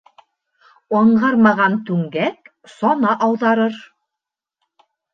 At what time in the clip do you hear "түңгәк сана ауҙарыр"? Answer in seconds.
1.91-3.81